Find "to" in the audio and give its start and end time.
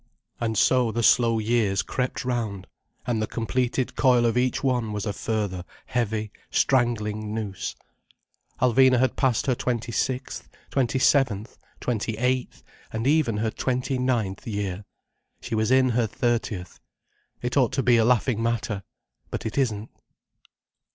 17.73-17.83